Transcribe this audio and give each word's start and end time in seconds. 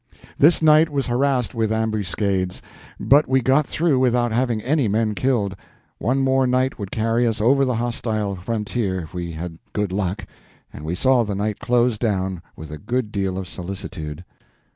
This 0.39 0.63
night 0.63 0.89
was 0.89 1.05
harassed 1.05 1.53
with 1.53 1.71
ambuscades, 1.71 2.63
but 2.99 3.27
we 3.27 3.39
got 3.39 3.67
through 3.67 3.99
without 3.99 4.31
having 4.31 4.59
any 4.63 4.87
men 4.87 5.13
killed. 5.13 5.55
One 5.99 6.21
more 6.23 6.47
night 6.47 6.79
would 6.79 6.89
carry 6.89 7.27
us 7.27 7.39
over 7.39 7.63
the 7.65 7.75
hostile 7.75 8.35
frontier 8.35 9.01
if 9.01 9.13
we 9.13 9.33
had 9.33 9.59
good 9.73 9.91
luck, 9.91 10.25
and 10.73 10.83
we 10.85 10.95
saw 10.95 11.23
the 11.23 11.35
night 11.35 11.59
close 11.59 11.99
down 11.99 12.41
with 12.55 12.71
a 12.71 12.79
good 12.79 13.11
deal 13.11 13.37
of 13.37 13.47
solicitude. 13.47 14.25